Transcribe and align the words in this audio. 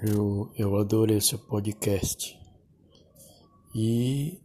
Eu, 0.00 0.48
eu 0.56 0.76
adorei 0.76 1.20
seu 1.20 1.40
podcast 1.40 2.40
e 3.74 4.40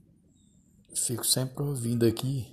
fico 0.95 1.23
sempre 1.23 1.61
ouvindo 1.61 2.07
aqui. 2.07 2.51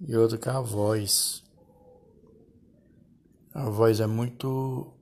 E 0.00 0.16
outra 0.16 0.36
que 0.36 0.48
a 0.48 0.60
voz. 0.60 1.44
A 3.54 3.70
voz 3.70 4.00
é 4.00 4.06
muito, 4.08 4.94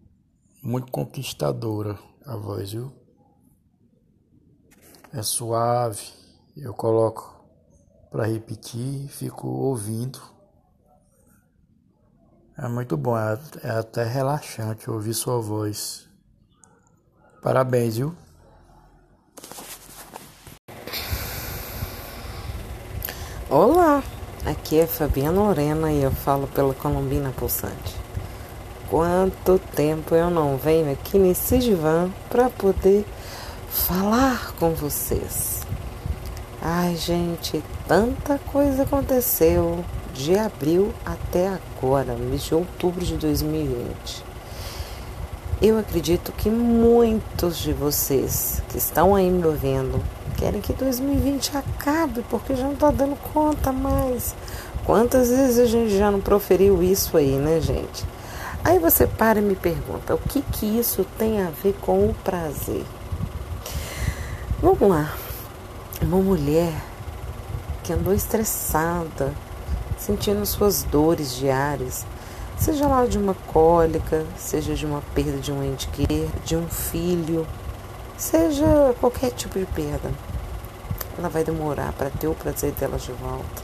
muito 0.63 0.93
conquistadora, 0.93 1.99
a 2.27 2.37
voz, 2.37 2.73
viu? 2.73 2.93
É 5.11 5.23
suave. 5.23 6.07
Eu 6.55 6.75
coloco 6.75 7.49
para 8.11 8.27
repetir 8.27 9.09
fico 9.09 9.49
ouvindo. 9.49 10.34
É 12.57 12.69
muito 12.69 12.97
bom, 12.97 13.19
é, 13.19 13.37
é 13.65 13.71
até 13.71 14.05
relaxante 14.05 14.89
ouvir 14.89 15.13
sua 15.13 15.41
voz. 15.41 16.07
Parabéns, 17.43 17.97
viu? 17.97 18.15
Olá, 23.51 24.05
aqui 24.47 24.79
é 24.79 24.87
Fabiana 24.87 25.41
Lorena 25.41 25.91
e 25.91 26.01
eu 26.01 26.13
falo 26.13 26.47
pela 26.47 26.73
Colombina 26.75 27.33
Pulsante. 27.33 27.97
Quanto 28.89 29.59
tempo 29.75 30.15
eu 30.15 30.31
não 30.31 30.57
venho 30.57 30.93
aqui 30.93 31.19
nesse 31.19 31.59
divã 31.59 32.09
para 32.29 32.49
poder 32.51 33.05
falar 33.69 34.53
com 34.61 34.71
vocês. 34.75 35.67
Ai, 36.63 36.95
gente, 36.95 37.61
tanta 37.89 38.39
coisa 38.39 38.85
aconteceu 38.85 39.85
de 40.15 40.39
abril 40.39 40.95
até 41.05 41.49
agora, 41.49 42.15
mês 42.15 42.45
de 42.45 42.55
outubro 42.55 43.05
de 43.05 43.17
2020. 43.17 44.25
Eu 45.61 45.79
acredito 45.79 46.33
que 46.33 46.49
muitos 46.49 47.59
de 47.59 47.73
vocês 47.73 48.63
que 48.69 48.79
estão 48.79 49.15
aí 49.15 49.29
me 49.29 49.45
ouvindo 49.45 50.03
querem 50.37 50.61
que 50.61 50.73
2020 50.73 51.57
acabe 51.57 52.25
porque 52.31 52.55
já 52.55 52.65
não 52.65 52.75
está 52.75 52.91
dando 52.91 53.17
conta 53.17 53.73
mais. 53.73 54.35
Quantas 54.85 55.31
vezes 55.31 55.59
a 55.59 55.67
gente 55.67 55.97
já 55.97 56.11
não 56.11 56.21
proferiu 56.21 56.83
isso 56.83 57.17
aí, 57.17 57.37
né, 57.37 57.61
gente? 57.61 58.05
Aí 58.63 58.79
você 58.79 59.07
para 59.07 59.39
e 59.39 59.43
me 59.43 59.57
pergunta: 59.57 60.15
o 60.15 60.19
que 60.19 60.43
que 60.43 60.67
isso 60.67 61.05
tem 61.19 61.43
a 61.43 61.51
ver 61.51 61.75
com 61.81 62.07
o 62.07 62.15
prazer? 62.23 62.85
Vamos 64.63 64.89
lá. 64.89 65.13
Uma 66.03 66.19
mulher 66.19 66.73
que 67.83 67.93
andou 67.93 68.13
estressada, 68.15 69.33
sentindo 70.05 70.45
suas 70.45 70.83
dores 70.83 71.35
diárias, 71.35 72.05
seja 72.59 72.87
lá 72.87 73.07
de 73.07 73.17
uma 73.17 73.35
cólica, 73.53 74.27
seja 74.37 74.75
de 74.75 74.85
uma 74.85 75.01
perda 75.15 75.39
de 75.39 75.51
um 75.51 75.63
ente 75.63 75.89
querido, 75.89 76.31
de 76.45 76.55
um 76.55 76.69
filho, 76.69 77.47
seja 78.15 78.95
qualquer 79.01 79.31
tipo 79.31 79.59
de 79.59 79.65
perda, 79.65 80.13
ela 81.17 81.31
vai 81.31 81.43
demorar 81.43 81.95
para 81.95 82.11
ter 82.11 82.29
o 82.29 82.35
prazer 82.35 82.73
dela 82.73 82.99
de 82.99 83.13
volta. 83.13 83.63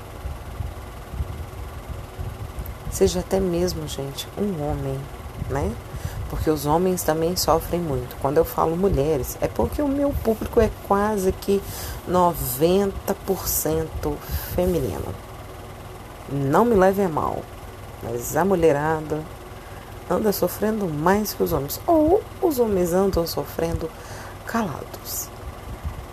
Seja 2.91 3.20
até 3.20 3.38
mesmo, 3.38 3.86
gente, 3.86 4.27
um 4.38 4.62
homem, 4.62 4.98
né? 5.50 5.70
Porque 6.30 6.48
os 6.48 6.64
homens 6.64 7.02
também 7.02 7.36
sofrem 7.36 7.80
muito. 7.80 8.16
Quando 8.16 8.38
eu 8.38 8.47
falo 8.47 8.77
mulheres, 8.77 9.36
é 9.42 9.48
porque 9.48 9.82
o 9.82 9.88
meu 9.88 10.10
público 10.25 10.58
é 10.58 10.70
quase 10.88 11.32
que 11.32 11.60
90% 12.08 12.92
feminino. 14.54 15.14
Não 16.30 16.64
me 16.64 16.76
leve 16.76 17.02
a 17.02 17.08
mal, 17.08 17.42
mas 18.04 18.36
a 18.36 18.44
mulherada 18.44 19.20
anda 20.08 20.32
sofrendo 20.32 20.86
mais 20.86 21.34
que 21.34 21.42
os 21.42 21.52
homens, 21.52 21.80
ou 21.86 22.22
os 22.40 22.60
homens 22.60 22.92
andam 22.92 23.26
sofrendo 23.26 23.90
calados. 24.46 25.28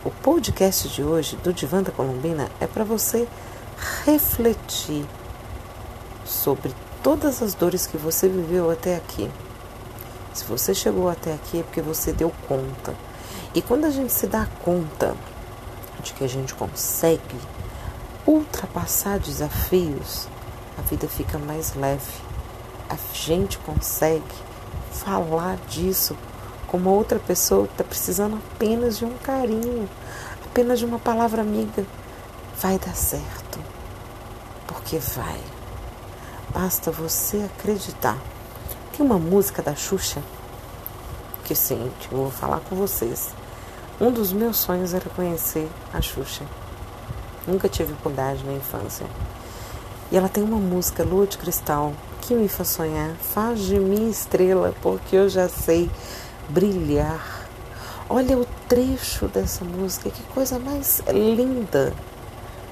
O 0.03 0.09
podcast 0.09 0.89
de 0.89 1.03
hoje 1.03 1.35
do 1.37 1.53
Divã 1.53 1.83
da 1.83 1.91
Colombina 1.91 2.49
é 2.59 2.65
para 2.65 2.83
você 2.83 3.27
refletir 4.05 5.05
sobre 6.25 6.73
todas 7.03 7.43
as 7.43 7.53
dores 7.53 7.85
que 7.85 7.97
você 7.97 8.27
viveu 8.27 8.71
até 8.71 8.95
aqui. 8.95 9.29
Se 10.33 10.43
você 10.45 10.73
chegou 10.73 11.09
até 11.09 11.33
aqui 11.33 11.59
é 11.59 11.63
porque 11.63 11.81
você 11.81 12.11
deu 12.11 12.31
conta. 12.47 12.95
E 13.53 13.61
quando 13.61 13.85
a 13.85 13.91
gente 13.91 14.11
se 14.11 14.25
dá 14.25 14.47
conta 14.63 15.15
de 16.01 16.13
que 16.13 16.23
a 16.23 16.27
gente 16.27 16.53
consegue 16.55 17.37
ultrapassar 18.27 19.17
desafios, 19.17 20.27
a 20.77 20.81
vida 20.81 21.07
fica 21.07 21.39
mais 21.39 21.73
leve. 21.73 22.21
A 22.89 22.97
gente 23.13 23.57
consegue 23.59 24.35
falar 24.91 25.57
disso 25.69 26.15
com 26.67 26.77
uma 26.77 26.91
outra 26.91 27.17
pessoa 27.19 27.65
que 27.65 27.73
está 27.73 27.83
precisando 27.85 28.35
apenas 28.53 28.97
de 28.97 29.05
um 29.05 29.17
carinho, 29.19 29.89
apenas 30.45 30.79
de 30.79 30.85
uma 30.85 30.99
palavra 30.99 31.41
amiga. 31.41 31.85
Vai 32.59 32.77
dar 32.77 32.95
certo. 32.95 33.59
Porque 34.67 34.97
vai. 34.97 35.39
Basta 36.49 36.91
você 36.91 37.49
acreditar. 37.55 38.17
Tem 38.95 39.05
uma 39.05 39.17
música 39.17 39.61
da 39.61 39.75
Xuxa 39.75 40.21
que, 41.45 41.55
sim, 41.55 41.89
eu 42.11 42.17
vou 42.17 42.31
falar 42.31 42.59
com 42.59 42.75
vocês. 42.75 43.29
Um 44.01 44.11
dos 44.11 44.33
meus 44.33 44.57
sonhos 44.57 44.93
era 44.93 45.09
conhecer 45.11 45.69
a 45.93 46.01
Xuxa. 46.01 46.43
Nunca 47.47 47.69
tive 47.69 47.93
oportunidade 47.93 48.43
na 48.43 48.53
infância. 48.53 49.05
E 50.11 50.17
ela 50.17 50.29
tem 50.29 50.43
uma 50.43 50.57
música, 50.57 51.03
Lua 51.03 51.25
de 51.25 51.37
Cristal, 51.37 51.93
que 52.21 52.33
me 52.33 52.47
faz 52.47 52.69
sonhar. 52.69 53.11
Faz 53.15 53.59
de 53.59 53.79
mim 53.79 54.09
estrela, 54.09 54.75
porque 54.81 55.15
eu 55.15 55.29
já 55.29 55.47
sei 55.47 55.89
brilhar. 56.49 57.47
Olha 58.09 58.37
o 58.37 58.45
trecho 58.67 59.27
dessa 59.27 59.65
música, 59.65 60.09
que 60.09 60.23
coisa 60.33 60.59
mais 60.59 61.01
linda. 61.07 61.93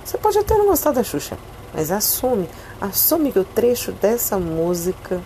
Você 0.03 0.17
pode 0.17 0.37
até 0.37 0.57
não 0.57 0.67
gostar 0.67 0.91
da 0.91 1.03
Xuxa, 1.03 1.37
mas 1.73 1.91
assume, 1.91 2.47
assume 2.79 3.31
que 3.31 3.39
o 3.39 3.43
trecho 3.43 3.91
dessa 3.91 4.37
música 4.37 5.21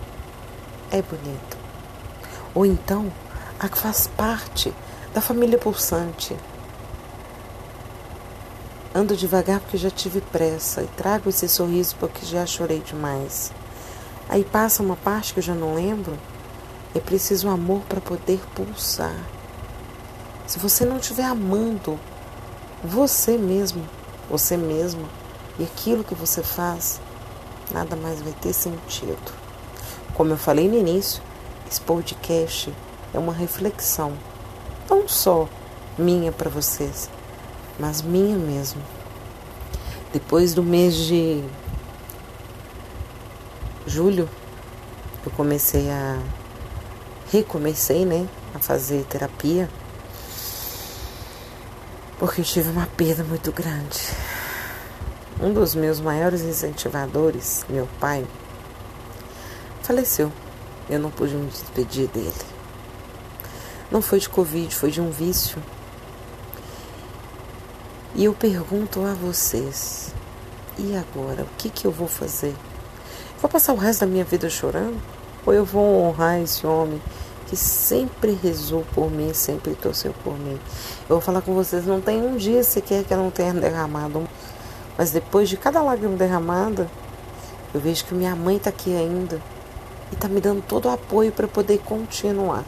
é 0.90 1.02
bonito. 1.02 1.58
Ou 2.54 2.66
então, 2.66 3.12
a 3.58 3.68
que 3.68 3.78
faz 3.78 4.08
parte 4.16 4.72
da 5.14 5.20
família 5.20 5.58
pulsante. 5.58 6.36
Ando 8.92 9.16
devagar 9.16 9.60
porque 9.60 9.76
já 9.76 9.88
tive 9.88 10.20
pressa 10.20 10.82
e 10.82 10.86
trago 10.88 11.30
esse 11.30 11.48
sorriso 11.48 11.94
porque 12.00 12.26
já 12.26 12.44
chorei 12.44 12.80
demais. 12.80 13.52
Aí 14.28 14.42
passa 14.42 14.82
uma 14.82 14.96
parte 14.96 15.32
que 15.32 15.38
eu 15.38 15.44
já 15.44 15.54
não 15.54 15.76
lembro. 15.76 16.18
É 16.92 16.98
preciso 16.98 17.48
amor 17.48 17.82
para 17.82 18.00
poder 18.00 18.40
pulsar. 18.52 19.14
Se 20.44 20.58
você 20.58 20.84
não 20.84 20.96
estiver 20.96 21.22
amando 21.22 21.98
você 22.82 23.38
mesmo, 23.38 23.88
você 24.28 24.56
mesmo 24.56 25.08
e 25.56 25.62
aquilo 25.62 26.02
que 26.02 26.14
você 26.14 26.42
faz, 26.42 27.00
nada 27.70 27.94
mais 27.94 28.20
vai 28.20 28.32
ter 28.32 28.52
sentido. 28.52 29.32
Como 30.14 30.32
eu 30.32 30.36
falei 30.36 30.68
no 30.68 30.76
início, 30.76 31.22
esse 31.70 31.80
podcast 31.80 32.74
é 33.14 33.18
uma 33.18 33.32
reflexão, 33.32 34.12
não 34.88 35.06
só 35.06 35.48
minha 35.96 36.32
para 36.32 36.50
vocês, 36.50 37.08
mas 37.80 38.02
minha 38.02 38.36
mesmo. 38.36 38.82
Depois 40.12 40.52
do 40.52 40.62
mês 40.62 40.94
de 40.94 41.42
julho, 43.86 44.28
eu 45.24 45.32
comecei 45.32 45.90
a 45.90 46.20
recomecei, 47.32 48.04
né, 48.04 48.28
a 48.54 48.58
fazer 48.58 49.04
terapia, 49.04 49.70
porque 52.18 52.42
tive 52.42 52.68
uma 52.68 52.86
perda 52.86 53.22
muito 53.22 53.52
grande. 53.52 54.00
Um 55.40 55.52
dos 55.54 55.74
meus 55.74 56.00
maiores 56.00 56.42
incentivadores, 56.42 57.64
meu 57.68 57.88
pai, 57.98 58.26
faleceu. 59.82 60.30
Eu 60.88 60.98
não 60.98 61.10
pude 61.10 61.34
me 61.34 61.48
despedir 61.48 62.08
dele. 62.08 62.34
Não 63.90 64.02
foi 64.02 64.18
de 64.18 64.28
Covid, 64.28 64.74
foi 64.74 64.90
de 64.90 65.00
um 65.00 65.10
vício 65.10 65.62
e 68.20 68.24
eu 68.26 68.34
pergunto 68.34 69.00
a 69.02 69.14
vocês: 69.14 70.12
e 70.78 70.94
agora? 70.94 71.44
O 71.44 71.48
que, 71.56 71.70
que 71.70 71.86
eu 71.86 71.90
vou 71.90 72.06
fazer? 72.06 72.54
Vou 73.40 73.50
passar 73.50 73.72
o 73.72 73.76
resto 73.76 74.00
da 74.00 74.06
minha 74.06 74.24
vida 74.24 74.50
chorando? 74.50 75.00
Ou 75.46 75.54
eu 75.54 75.64
vou 75.64 76.02
honrar 76.04 76.38
esse 76.38 76.66
homem 76.66 77.00
que 77.46 77.56
sempre 77.56 78.38
rezou 78.42 78.84
por 78.94 79.10
mim, 79.10 79.32
sempre 79.32 79.74
torceu 79.74 80.12
por 80.22 80.38
mim? 80.38 80.60
Eu 81.08 81.16
vou 81.16 81.20
falar 81.22 81.40
com 81.40 81.54
vocês: 81.54 81.86
não 81.86 81.98
tem 81.98 82.20
um 82.20 82.36
dia 82.36 82.62
sequer 82.62 83.04
que 83.04 83.14
eu 83.14 83.16
não 83.16 83.30
tenha 83.30 83.54
derramado. 83.54 84.28
Mas 84.98 85.12
depois 85.12 85.48
de 85.48 85.56
cada 85.56 85.80
lágrima 85.80 86.14
derramada, 86.14 86.90
eu 87.72 87.80
vejo 87.80 88.04
que 88.04 88.12
minha 88.12 88.36
mãe 88.36 88.56
está 88.58 88.68
aqui 88.68 88.94
ainda 88.94 89.40
e 90.12 90.14
está 90.14 90.28
me 90.28 90.42
dando 90.42 90.60
todo 90.60 90.88
o 90.88 90.90
apoio 90.90 91.32
para 91.32 91.48
poder 91.48 91.78
continuar. 91.78 92.66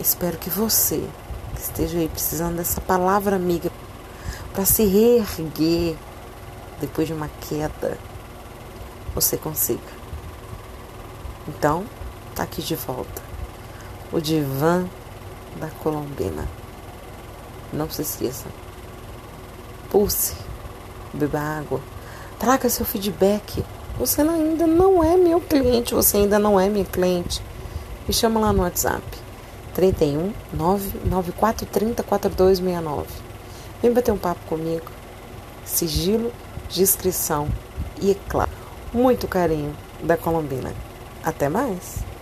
Espero 0.00 0.38
que 0.38 0.48
você 0.48 1.06
esteja 1.64 1.98
aí 1.98 2.08
precisando 2.08 2.56
dessa 2.56 2.80
palavra 2.80 3.36
amiga 3.36 3.70
para 4.52 4.64
se 4.64 4.84
reerguer 4.84 5.96
depois 6.80 7.06
de 7.06 7.12
uma 7.12 7.28
queda, 7.28 7.98
você 9.14 9.36
consiga. 9.36 9.80
Então, 11.48 11.84
tá 12.34 12.42
aqui 12.42 12.62
de 12.62 12.74
volta. 12.76 13.22
o 14.12 14.20
divã 14.20 14.86
da 15.56 15.68
Colombina. 15.82 16.46
Não 17.72 17.90
se 17.90 18.02
esqueça. 18.02 18.46
Pulse, 19.90 20.34
beba 21.12 21.40
água, 21.40 21.80
traga 22.38 22.68
seu 22.68 22.84
feedback. 22.84 23.64
Você 23.98 24.20
ainda 24.22 24.66
não 24.66 25.02
é 25.02 25.16
meu 25.16 25.40
cliente, 25.40 25.94
você 25.94 26.18
ainda 26.18 26.38
não 26.38 26.58
é 26.58 26.68
minha 26.68 26.84
cliente. 26.84 27.42
Me 28.06 28.12
chama 28.14 28.38
lá 28.40 28.52
no 28.52 28.62
WhatsApp. 28.62 29.23
31 29.74 30.32
99430 30.52 32.02
4269. 32.02 33.06
Vem 33.82 33.92
bater 33.92 34.12
um 34.12 34.18
papo 34.18 34.40
comigo. 34.46 34.86
Sigilo, 35.64 36.32
discrição 36.68 37.48
e, 38.00 38.12
é 38.12 38.16
claro, 38.28 38.50
muito 38.92 39.26
carinho 39.26 39.74
da 40.02 40.16
Colombina. 40.16 40.72
Até 41.22 41.48
mais! 41.48 42.13